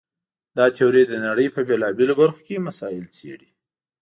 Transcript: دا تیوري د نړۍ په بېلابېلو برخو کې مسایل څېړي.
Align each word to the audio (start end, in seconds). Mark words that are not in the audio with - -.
دا 0.57 0.65
تیوري 0.75 1.03
د 1.07 1.13
نړۍ 1.25 1.47
په 1.55 1.59
بېلابېلو 1.67 2.13
برخو 2.21 2.39
کې 2.47 2.63
مسایل 2.67 3.05
څېړي. 3.17 3.49